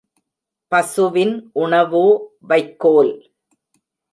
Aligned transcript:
பசுவின் 0.71 1.35
உணவோ 1.53 2.05
வைக்கோல். 2.41 3.13